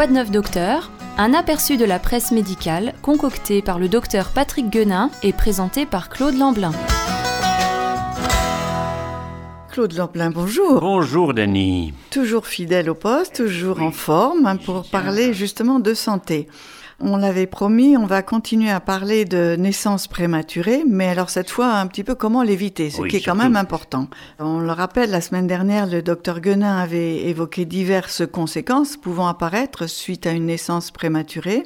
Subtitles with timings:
[0.00, 4.70] Quoi de neuf docteur Un aperçu de la presse médicale concocté par le docteur Patrick
[4.70, 6.72] Guenin et présenté par Claude Lamblin.
[9.70, 10.80] Claude Lamblin, bonjour.
[10.80, 11.92] Bonjour Dany.
[12.10, 16.48] Toujours fidèle au poste, toujours en forme hein, pour parler justement de santé.
[17.02, 21.68] On l'avait promis, on va continuer à parler de naissance prématurée, mais alors cette fois
[21.72, 24.08] un petit peu comment l'éviter, ce qui est quand même important.
[24.38, 29.88] On le rappelle, la semaine dernière, le docteur Guenin avait évoqué diverses conséquences pouvant apparaître
[29.88, 31.62] suite à une naissance prématurée.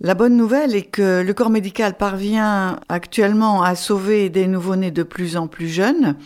[0.00, 5.04] La bonne nouvelle est que le corps médical parvient actuellement à sauver des nouveau-nés de
[5.04, 6.16] plus en plus jeunes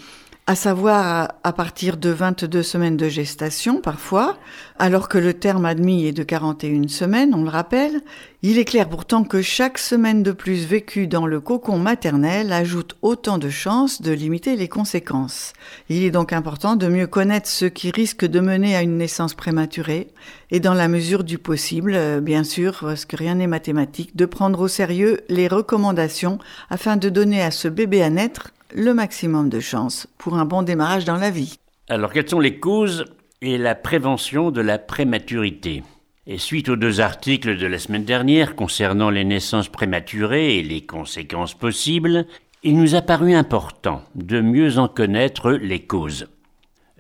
[0.49, 4.39] à savoir à partir de 22 semaines de gestation parfois,
[4.79, 8.01] alors que le terme admis est de 41 semaines, on le rappelle.
[8.41, 12.97] Il est clair pourtant que chaque semaine de plus vécue dans le cocon maternel ajoute
[13.03, 15.53] autant de chances de limiter les conséquences.
[15.91, 19.35] Il est donc important de mieux connaître ce qui risque de mener à une naissance
[19.35, 20.09] prématurée
[20.51, 24.25] et dans la mesure du possible, euh, bien sûr, parce que rien n'est mathématique, de
[24.25, 26.39] prendre au sérieux les recommandations
[26.71, 30.63] afin de donner à ce bébé à naître le maximum de chances pour un bon
[30.63, 31.59] démarrage dans la vie.
[31.89, 33.05] Alors, quelles sont les causes
[33.41, 35.83] et la prévention de la prématurité?
[36.27, 40.85] Et suite aux deux articles de la semaine dernière concernant les naissances prématurées et les
[40.85, 42.27] conséquences possibles,
[42.63, 46.29] il nous a paru important de mieux en connaître les causes.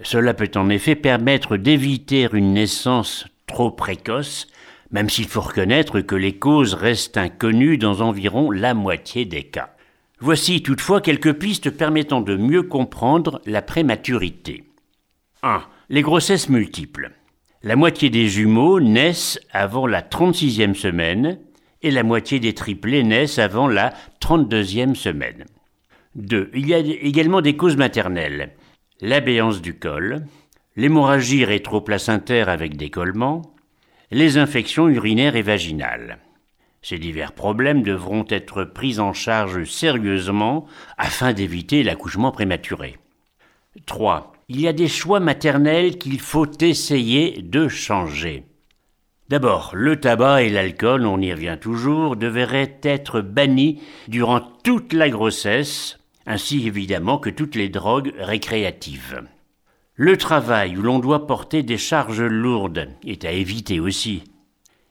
[0.02, 4.46] Cela peut en effet permettre d'éviter une naissance trop précoce,
[4.90, 9.74] même s'il faut reconnaître que les causes restent inconnues dans environ la moitié des cas.
[10.20, 14.64] Voici toutefois quelques pistes permettant de mieux comprendre la prématurité.
[15.42, 15.62] 1.
[15.90, 17.12] Les grossesses multiples.
[17.62, 21.38] La moitié des jumeaux naissent avant la 36e semaine
[21.82, 25.44] et la moitié des triplés naissent avant la 32e semaine.
[26.16, 26.50] 2.
[26.54, 28.56] Il y a également des causes maternelles.
[29.00, 30.24] L'abéance du col,
[30.74, 33.42] l'hémorragie rétroplacentaire avec décollement,
[34.10, 36.18] les infections urinaires et vaginales.
[36.82, 40.66] Ces divers problèmes devront être pris en charge sérieusement
[40.96, 42.96] afin d'éviter l'accouchement prématuré.
[43.86, 44.32] 3.
[44.48, 48.44] Il y a des choix maternels qu'il faut essayer de changer.
[49.28, 55.10] D'abord, le tabac et l'alcool, on y revient toujours, devraient être bannis durant toute la
[55.10, 59.22] grossesse, ainsi évidemment que toutes les drogues récréatives.
[59.94, 64.22] Le travail où l'on doit porter des charges lourdes est à éviter aussi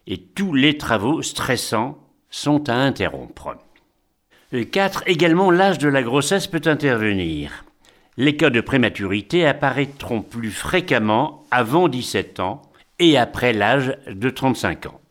[0.07, 1.97] et tous les travaux stressants
[2.29, 3.57] sont à interrompre.
[4.51, 5.03] 4.
[5.07, 7.65] Également, l'âge de la grossesse peut intervenir.
[8.15, 12.61] Les cas de prématurité apparaîtront plus fréquemment avant 17 ans
[12.99, 15.01] et après l'âge de 35 ans.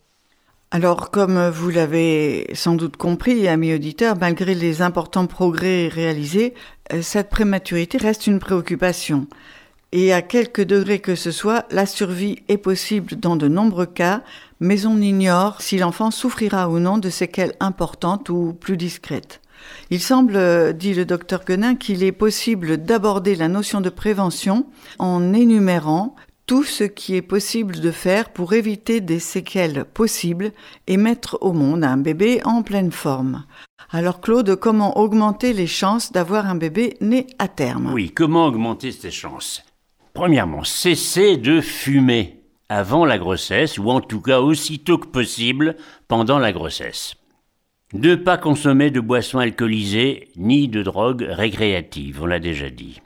[0.71, 6.53] Alors, comme vous l'avez sans doute compris, amis auditeurs, malgré les importants progrès réalisés,
[6.91, 9.27] euh, cette prématurité reste une préoccupation.
[9.93, 14.21] Et à quelque degré que ce soit, la survie est possible dans de nombreux cas,
[14.59, 19.41] mais on ignore si l'enfant souffrira ou non de séquelles importantes ou plus discrètes.
[19.89, 24.67] Il semble, dit le docteur Guenin, qu'il est possible d'aborder la notion de prévention
[24.99, 30.53] en énumérant tout ce qui est possible de faire pour éviter des séquelles possibles
[30.87, 33.43] et mettre au monde un bébé en pleine forme.
[33.91, 37.91] Alors Claude, comment augmenter les chances d'avoir un bébé né à terme?
[37.93, 39.61] Oui, comment augmenter ces chances?
[40.13, 42.36] Premièrement, cesser de fumer
[42.69, 45.75] avant la grossesse, ou en tout cas aussitôt que possible
[46.07, 47.15] pendant la grossesse.
[47.93, 53.01] Ne pas consommer de boissons alcoolisées ni de drogues récréatives, on l'a déjà dit.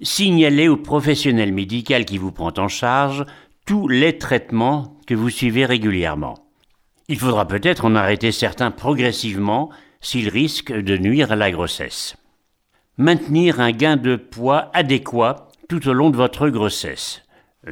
[0.00, 3.24] Signalez au professionnel médical qui vous prend en charge
[3.66, 6.38] tous les traitements que vous suivez régulièrement.
[7.08, 9.70] Il faudra peut-être en arrêter certains progressivement
[10.00, 12.16] s'ils risquent de nuire à la grossesse.
[12.96, 17.22] Maintenir un gain de poids adéquat tout au long de votre grossesse.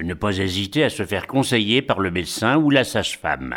[0.02, 3.54] Ne pas hésiter à se faire conseiller par le médecin ou la sage-femme.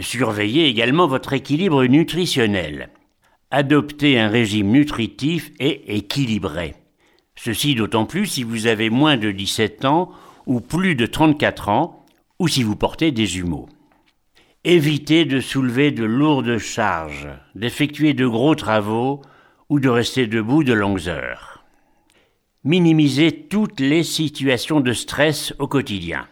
[0.00, 2.90] Surveillez également votre équilibre nutritionnel.
[3.52, 6.74] Adoptez un régime nutritif et équilibré.
[7.36, 10.10] Ceci d'autant plus si vous avez moins de 17 ans
[10.46, 12.04] ou plus de 34 ans
[12.38, 13.68] ou si vous portez des jumeaux.
[14.64, 19.22] Évitez de soulever de lourdes charges, d'effectuer de gros travaux
[19.68, 21.55] ou de rester debout de longues heures
[22.66, 26.26] minimiser toutes les situations de stress au quotidien.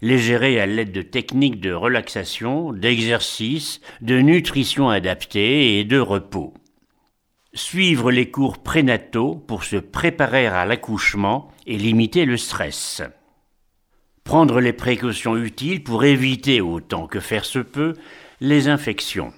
[0.00, 6.52] Les gérer à l'aide de techniques de relaxation, d'exercice, de nutrition adaptée et de repos.
[7.54, 13.00] Suivre les cours prénataux pour se préparer à l'accouchement et limiter le stress.
[14.24, 17.94] Prendre les précautions utiles pour éviter autant que faire se peut
[18.40, 19.32] les infections.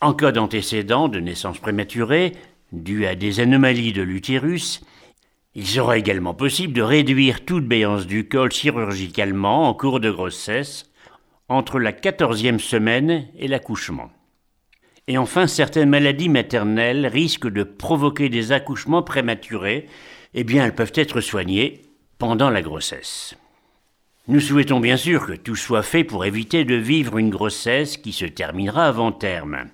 [0.00, 2.34] En cas d'antécédent de naissance prématurée,
[2.70, 4.84] dû à des anomalies de l'utérus,
[5.58, 10.88] il sera également possible de réduire toute béance du col chirurgicalement en cours de grossesse
[11.48, 14.12] entre la quatorzième semaine et l'accouchement.
[15.08, 19.88] Et enfin, certaines maladies maternelles risquent de provoquer des accouchements prématurés.
[20.32, 21.82] Eh bien, elles peuvent être soignées
[22.18, 23.34] pendant la grossesse.
[24.28, 28.12] Nous souhaitons bien sûr que tout soit fait pour éviter de vivre une grossesse qui
[28.12, 29.64] se terminera avant terme.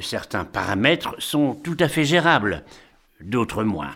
[0.00, 2.64] Certains paramètres sont tout à fait gérables,
[3.20, 3.94] d'autres moins.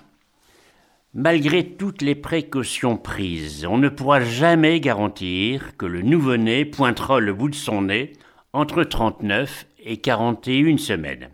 [1.15, 7.35] Malgré toutes les précautions prises, on ne pourra jamais garantir que le nouveau-né pointera le
[7.35, 8.15] bout de son nez
[8.55, 11.29] entre 39 et 41 semaines.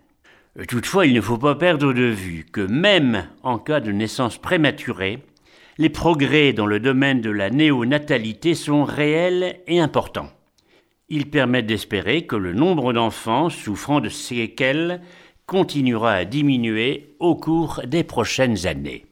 [0.67, 5.21] Toutefois, il ne faut pas perdre de vue que même en cas de naissance prématurée,
[5.79, 10.33] les progrès dans le domaine de la néonatalité sont réels et importants.
[11.09, 15.03] Ils permettent d'espérer que le nombre d'enfants souffrant de séquelles
[15.47, 19.08] continuera à diminuer au cours des prochaines années.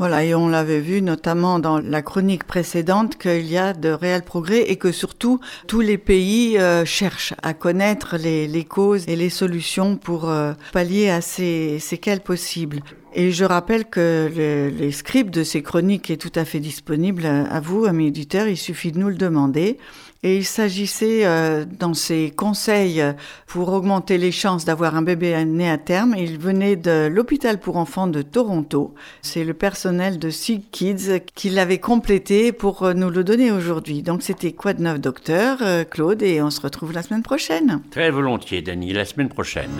[0.00, 4.22] Voilà, et on l'avait vu notamment dans la chronique précédente qu'il y a de réels
[4.22, 9.28] progrès et que surtout tous les pays euh, cherchent à connaître les, causes et les
[9.28, 12.80] solutions pour euh, pallier à ces séquelles possibles.
[13.14, 17.26] Et je rappelle que le, les scripts de ces chroniques est tout à fait disponible
[17.26, 19.78] à vous, amis éditeurs, il suffit de nous le demander.
[20.22, 23.02] Et il s'agissait euh, dans ses conseils
[23.46, 26.14] pour augmenter les chances d'avoir un bébé né à terme.
[26.18, 28.94] Il venait de l'hôpital pour enfants de Toronto.
[29.22, 34.02] C'est le personnel de Sig Kids qui l'avait complété pour nous le donner aujourd'hui.
[34.02, 37.80] Donc c'était quoi de neuf docteur, euh, Claude, et on se retrouve la semaine prochaine.
[37.90, 39.70] Très volontiers, Dany, la semaine prochaine.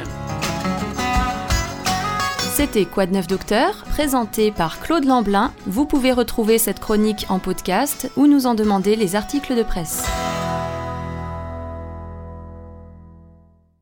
[2.60, 5.50] C'était Quoi de neuf docteur, présenté par Claude Lamblin.
[5.66, 10.04] Vous pouvez retrouver cette chronique en podcast ou nous en demander les articles de presse.